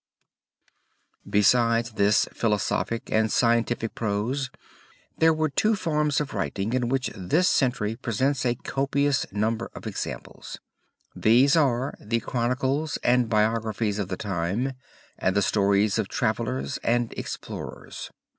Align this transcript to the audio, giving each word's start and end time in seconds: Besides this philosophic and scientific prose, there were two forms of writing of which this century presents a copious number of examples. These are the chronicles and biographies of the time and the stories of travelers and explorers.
Besides 1.29 1.91
this 1.91 2.27
philosophic 2.33 3.11
and 3.11 3.31
scientific 3.31 3.93
prose, 3.93 4.49
there 5.19 5.31
were 5.31 5.47
two 5.51 5.75
forms 5.75 6.19
of 6.19 6.33
writing 6.33 6.75
of 6.75 6.89
which 6.89 7.11
this 7.15 7.47
century 7.47 7.95
presents 7.97 8.43
a 8.43 8.55
copious 8.55 9.27
number 9.31 9.69
of 9.75 9.85
examples. 9.85 10.59
These 11.15 11.55
are 11.55 11.93
the 12.01 12.19
chronicles 12.19 12.97
and 13.03 13.29
biographies 13.29 13.99
of 13.99 14.07
the 14.07 14.17
time 14.17 14.73
and 15.19 15.35
the 15.35 15.43
stories 15.43 15.99
of 15.99 16.07
travelers 16.07 16.79
and 16.81 17.13
explorers. 17.13 18.09